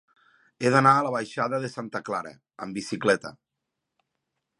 He 0.61 0.69
d'anar 0.75 0.93
a 0.93 1.03
la 1.07 1.11
baixada 1.15 1.59
de 1.65 1.69
Santa 1.73 2.01
Clara 2.07 2.31
amb 2.67 2.79
bicicleta. 2.79 3.33